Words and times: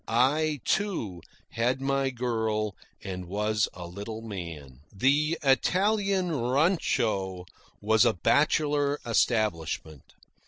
I, 0.07 0.61
too, 0.65 1.21
had 1.49 1.79
my 1.79 2.09
girl, 2.09 2.75
and 3.03 3.25
was 3.27 3.69
a 3.75 3.85
little 3.85 4.23
man. 4.23 4.79
The 4.91 5.37
Italian 5.43 6.35
rancho 6.35 7.45
was 7.81 8.03
a 8.03 8.13
bachelor 8.15 8.99
establishment. 9.05 10.15